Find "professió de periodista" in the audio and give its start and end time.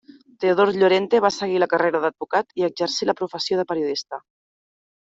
3.21-4.23